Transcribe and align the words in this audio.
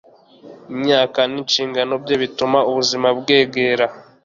Imyaka 0.73 1.19
n'inshingano 1.31 1.93
bye 2.03 2.15
bituma 2.21 2.59
ubuzima 2.69 3.07
bwegera 3.19 3.85